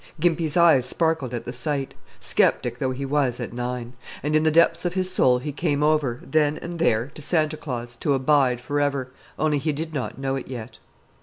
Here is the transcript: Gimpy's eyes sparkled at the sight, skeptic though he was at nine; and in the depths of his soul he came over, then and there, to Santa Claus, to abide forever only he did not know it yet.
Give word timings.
Gimpy's 0.19 0.57
eyes 0.57 0.87
sparkled 0.87 1.31
at 1.31 1.45
the 1.45 1.53
sight, 1.53 1.93
skeptic 2.19 2.79
though 2.79 2.89
he 2.89 3.05
was 3.05 3.39
at 3.39 3.53
nine; 3.53 3.93
and 4.23 4.35
in 4.35 4.41
the 4.41 4.49
depths 4.49 4.83
of 4.83 4.95
his 4.95 5.11
soul 5.11 5.37
he 5.37 5.51
came 5.51 5.83
over, 5.83 6.21
then 6.23 6.57
and 6.57 6.79
there, 6.79 7.11
to 7.13 7.21
Santa 7.21 7.55
Claus, 7.55 7.95
to 7.97 8.15
abide 8.15 8.59
forever 8.59 9.09
only 9.37 9.59
he 9.59 9.71
did 9.71 9.93
not 9.93 10.17
know 10.17 10.35
it 10.35 10.47
yet. 10.47 10.79